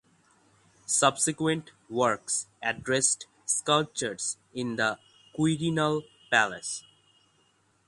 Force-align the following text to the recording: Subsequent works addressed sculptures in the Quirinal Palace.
Subsequent 0.87 1.73
works 1.87 2.47
addressed 2.63 3.27
sculptures 3.45 4.37
in 4.51 4.75
the 4.77 4.97
Quirinal 5.37 6.05
Palace. 6.31 6.83